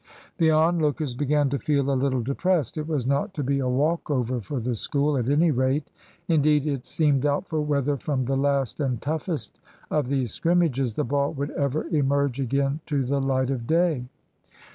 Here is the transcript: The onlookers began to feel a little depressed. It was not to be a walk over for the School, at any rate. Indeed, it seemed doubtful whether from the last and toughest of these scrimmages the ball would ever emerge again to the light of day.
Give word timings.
The 0.39 0.49
onlookers 0.49 1.13
began 1.13 1.51
to 1.51 1.59
feel 1.59 1.91
a 1.91 1.93
little 1.93 2.23
depressed. 2.23 2.75
It 2.75 2.87
was 2.87 3.05
not 3.05 3.35
to 3.35 3.43
be 3.43 3.59
a 3.59 3.69
walk 3.69 4.09
over 4.09 4.41
for 4.41 4.59
the 4.59 4.73
School, 4.73 5.15
at 5.15 5.29
any 5.29 5.51
rate. 5.51 5.91
Indeed, 6.27 6.65
it 6.65 6.87
seemed 6.87 7.21
doubtful 7.21 7.63
whether 7.65 7.97
from 7.97 8.23
the 8.23 8.35
last 8.35 8.79
and 8.79 8.99
toughest 8.99 9.59
of 9.91 10.07
these 10.07 10.31
scrimmages 10.31 10.95
the 10.95 11.03
ball 11.03 11.33
would 11.33 11.51
ever 11.51 11.83
emerge 11.89 12.39
again 12.39 12.79
to 12.87 13.05
the 13.05 13.21
light 13.21 13.51
of 13.51 13.67
day. 13.67 14.05